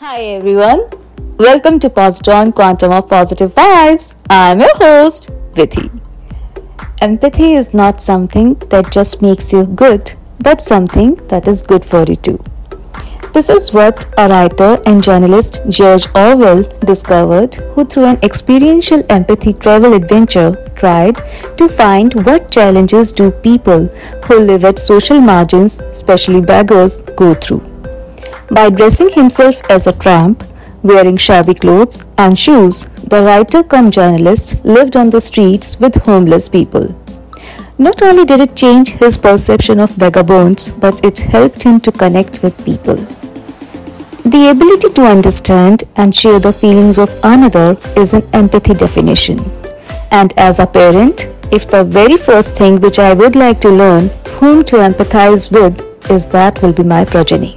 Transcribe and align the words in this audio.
Hi 0.00 0.20
everyone, 0.24 0.80
welcome 1.38 1.78
to 1.80 1.88
Positron 1.88 2.54
Quantum 2.54 2.92
of 2.92 3.08
Positive 3.08 3.50
Vibes. 3.50 4.14
I'm 4.28 4.60
your 4.60 4.76
host, 4.76 5.30
Vithi. 5.54 5.88
Empathy 7.00 7.54
is 7.54 7.72
not 7.72 8.02
something 8.02 8.56
that 8.68 8.92
just 8.92 9.22
makes 9.22 9.54
you 9.54 9.64
good, 9.64 10.12
but 10.40 10.60
something 10.60 11.14
that 11.28 11.48
is 11.48 11.62
good 11.62 11.82
for 11.82 12.04
you 12.06 12.16
too. 12.16 12.38
This 13.32 13.48
is 13.48 13.72
what 13.72 14.04
a 14.18 14.28
writer 14.28 14.82
and 14.84 15.02
journalist 15.02 15.62
George 15.70 16.06
Orwell 16.14 16.64
discovered, 16.80 17.54
who 17.54 17.86
through 17.86 18.04
an 18.04 18.18
experiential 18.22 19.02
empathy 19.08 19.54
travel 19.54 19.94
adventure 19.94 20.62
tried 20.74 21.22
to 21.56 21.70
find 21.70 22.12
what 22.26 22.50
challenges 22.50 23.12
do 23.12 23.30
people 23.30 23.86
who 24.26 24.40
live 24.40 24.66
at 24.66 24.78
social 24.78 25.22
margins, 25.22 25.78
especially 25.80 26.42
beggars, 26.42 27.00
go 27.16 27.32
through. 27.32 27.75
By 28.50 28.70
dressing 28.70 29.10
himself 29.10 29.60
as 29.68 29.86
a 29.86 29.92
tramp, 29.92 30.44
wearing 30.82 31.16
shabby 31.16 31.54
clothes 31.54 32.04
and 32.16 32.38
shoes, 32.38 32.84
the 33.10 33.22
writer 33.22 33.64
come 33.64 33.90
journalist 33.90 34.64
lived 34.64 34.96
on 34.96 35.10
the 35.10 35.20
streets 35.20 35.80
with 35.80 35.94
homeless 36.02 36.48
people. 36.48 36.94
Not 37.76 38.02
only 38.02 38.24
did 38.24 38.40
it 38.40 38.56
change 38.56 38.90
his 38.90 39.18
perception 39.18 39.80
of 39.80 39.90
vagabonds, 39.90 40.70
but 40.70 41.04
it 41.04 41.18
helped 41.18 41.62
him 41.62 41.80
to 41.80 41.92
connect 41.92 42.42
with 42.42 42.64
people. 42.64 42.96
The 44.24 44.50
ability 44.50 44.90
to 44.90 45.02
understand 45.02 45.84
and 45.96 46.14
share 46.14 46.38
the 46.38 46.52
feelings 46.52 46.98
of 46.98 47.10
another 47.24 47.76
is 47.96 48.14
an 48.14 48.26
empathy 48.32 48.74
definition. 48.74 49.40
And 50.10 50.32
as 50.38 50.60
a 50.60 50.66
parent, 50.66 51.28
if 51.50 51.68
the 51.68 51.84
very 51.84 52.16
first 52.16 52.56
thing 52.56 52.80
which 52.80 52.98
I 52.98 53.12
would 53.12 53.36
like 53.36 53.60
to 53.62 53.70
learn 53.70 54.08
whom 54.38 54.64
to 54.66 54.76
empathize 54.76 55.50
with 55.50 55.80
is 56.10 56.26
that 56.26 56.62
will 56.62 56.72
be 56.72 56.82
my 56.82 57.04
progeny. 57.04 57.56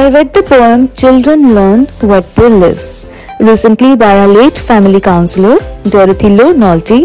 I 0.00 0.08
read 0.08 0.32
the 0.32 0.42
poem 0.42 0.90
Children 1.00 1.54
Learn 1.54 1.80
What 2.10 2.34
They 2.34 2.48
Live 2.48 2.78
recently 3.38 3.96
by 3.96 4.12
a 4.20 4.26
late 4.26 4.58
family 4.68 4.98
counselor, 4.98 5.58
Dorothy 5.94 6.30
Law 6.30 6.52
Nolte. 6.62 7.00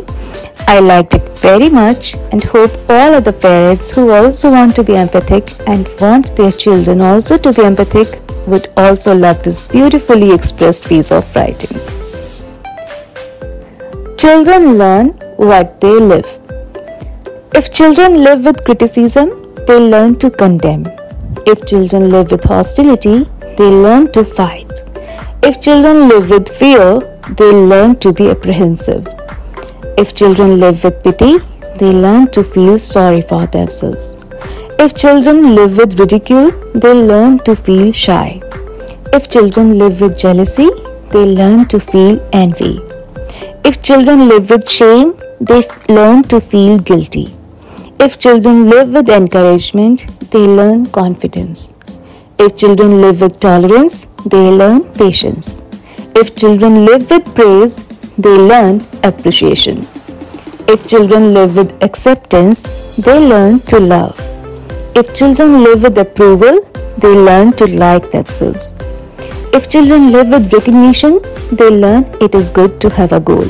I 0.65 0.79
liked 0.79 1.13
it 1.13 1.27
very 1.39 1.67
much 1.69 2.15
and 2.31 2.41
hope 2.41 2.71
all 2.89 3.15
other 3.19 3.33
parents 3.33 3.91
who 3.91 4.11
also 4.11 4.51
want 4.51 4.77
to 4.77 4.83
be 4.85 4.95
empathic 4.95 5.51
and 5.67 5.89
want 5.99 6.37
their 6.37 6.51
children 6.51 7.01
also 7.01 7.37
to 7.37 7.51
be 7.51 7.63
empathic 7.63 8.21
would 8.47 8.71
also 8.77 9.13
love 9.13 9.43
this 9.43 9.59
beautifully 9.67 10.31
expressed 10.31 10.87
piece 10.87 11.11
of 11.11 11.35
writing. 11.35 11.77
Children 14.17 14.77
learn 14.77 15.07
what 15.35 15.81
they 15.81 15.97
live. 16.13 16.29
If 17.53 17.73
children 17.73 18.23
live 18.23 18.45
with 18.45 18.63
criticism, 18.63 19.31
they 19.67 19.79
learn 19.79 20.15
to 20.19 20.29
condemn. 20.29 20.85
If 21.47 21.65
children 21.67 22.09
live 22.09 22.31
with 22.31 22.43
hostility, 22.43 23.27
they 23.57 23.69
learn 23.69 24.11
to 24.13 24.23
fight. 24.23 24.81
If 25.43 25.61
children 25.61 26.07
live 26.07 26.31
with 26.31 26.49
fear, 26.49 26.99
they 27.37 27.51
learn 27.51 27.97
to 27.97 28.11
be 28.11 28.29
apprehensive. 28.31 29.07
If 29.97 30.15
children 30.15 30.59
live 30.59 30.83
with 30.83 31.03
pity, 31.03 31.37
they 31.79 31.91
learn 31.91 32.31
to 32.31 32.43
feel 32.43 32.79
sorry 32.79 33.21
for 33.21 33.45
themselves. 33.45 34.15
If 34.79 34.95
children 34.95 35.55
live 35.55 35.77
with 35.77 35.99
ridicule, 35.99 36.49
they 36.73 36.93
learn 36.93 37.37
to 37.39 37.55
feel 37.55 37.91
shy. 37.91 38.41
If 39.13 39.29
children 39.29 39.77
live 39.77 40.01
with 40.01 40.17
jealousy, 40.17 40.69
they 41.11 41.25
learn 41.25 41.67
to 41.67 41.79
feel 41.79 42.27
envy. 42.33 42.81
If 43.63 43.81
children 43.83 44.27
live 44.27 44.49
with 44.49 44.67
shame, 44.67 45.15
they 45.39 45.61
learn 45.89 46.23
to 46.23 46.41
feel 46.41 46.79
guilty. 46.79 47.35
If 47.99 48.19
children 48.19 48.69
live 48.69 48.89
with 48.89 49.09
encouragement, 49.09 50.07
they 50.35 50.47
learn 50.59 50.85
confidence. 50.87 51.59
If 52.37 52.57
children 52.61 52.99
live 53.01 53.21
with 53.21 53.39
tolerance, 53.39 54.07
they 54.25 54.45
learn 54.61 54.81
patience. 55.01 55.61
If 56.21 56.35
children 56.35 56.85
live 56.87 57.09
with 57.09 57.33
praise, 57.33 57.75
they 58.17 58.35
learn 58.51 58.81
appreciation. 59.03 59.87
If 60.73 60.87
children 60.89 61.33
live 61.33 61.55
with 61.55 61.71
acceptance, 61.81 62.63
they 62.97 63.17
learn 63.17 63.61
to 63.71 63.79
love. 63.79 64.13
If 64.93 65.13
children 65.13 65.63
live 65.63 65.83
with 65.83 65.97
approval, 65.97 66.59
they 66.97 67.15
learn 67.29 67.53
to 67.63 67.67
like 67.85 68.11
themselves. 68.11 68.73
If 69.57 69.69
children 69.69 70.11
live 70.11 70.29
with 70.35 70.51
recognition, 70.51 71.19
they 71.53 71.69
learn 71.69 72.03
it 72.19 72.35
is 72.35 72.49
good 72.49 72.79
to 72.81 72.89
have 72.89 73.13
a 73.13 73.21
goal. 73.21 73.49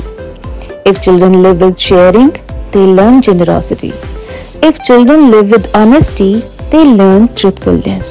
If 0.90 1.02
children 1.02 1.42
live 1.42 1.62
with 1.62 1.80
sharing, 1.80 2.30
they 2.70 2.86
learn 2.98 3.22
generosity. 3.22 3.92
If 4.68 4.84
children 4.84 5.32
live 5.32 5.50
with 5.50 5.74
honesty, 5.74 6.44
they 6.76 6.84
learn 6.84 7.26
truthfulness. 7.34 8.08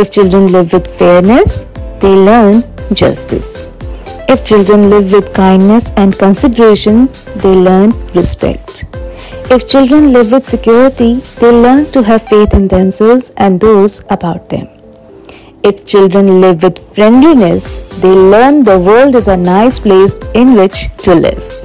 If 0.00 0.12
children 0.12 0.52
live 0.52 0.72
with 0.72 0.86
fairness, 0.98 1.64
they 2.02 2.14
learn 2.28 2.62
justice. 2.94 3.66
If 4.32 4.44
children 4.44 4.88
live 4.88 5.12
with 5.12 5.34
kindness 5.34 5.90
and 5.96 6.16
consideration, 6.16 7.08
they 7.42 7.54
learn 7.68 7.90
respect. 8.14 8.84
If 9.54 9.66
children 9.66 10.12
live 10.12 10.30
with 10.30 10.46
security, 10.46 11.14
they 11.40 11.50
learn 11.50 11.86
to 11.96 12.04
have 12.04 12.22
faith 12.28 12.54
in 12.54 12.68
themselves 12.68 13.32
and 13.36 13.60
those 13.60 14.04
about 14.10 14.48
them. 14.48 14.68
If 15.64 15.84
children 15.84 16.40
live 16.40 16.62
with 16.62 16.78
friendliness, 16.94 17.64
they 18.04 18.14
learn 18.36 18.62
the 18.62 18.78
world 18.78 19.16
is 19.16 19.26
a 19.26 19.36
nice 19.36 19.80
place 19.80 20.18
in 20.34 20.54
which 20.54 20.86
to 20.98 21.16
live 21.16 21.62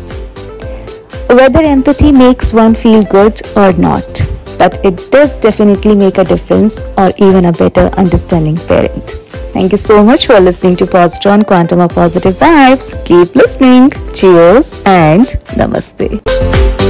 whether 1.29 1.59
empathy 1.59 2.11
makes 2.11 2.53
one 2.53 2.73
feel 2.73 3.03
good 3.03 3.41
or 3.57 3.73
not, 3.73 4.26
but 4.57 4.84
it 4.85 5.12
does 5.12 5.38
definitely 5.38 5.95
make 5.95 6.18
a 6.18 6.23
difference 6.23 6.81
or 6.97 7.12
even 7.18 7.45
a 7.45 7.51
better 7.51 7.88
understanding 7.97 8.57
parent. 8.57 9.12
Thank 9.53 9.72
you 9.72 9.78
so 9.78 10.03
much 10.03 10.28
for 10.28 10.40
listening 10.40 10.75
to 10.78 10.85
Positron 10.85 11.45
Quantum 11.47 11.79
of 11.79 11.91
Positive 11.91 12.35
Vibes. 12.35 12.94
Keep 13.06 13.35
listening. 13.35 13.90
Cheers 14.13 14.81
and 14.85 15.25
Namaste. 15.57 16.87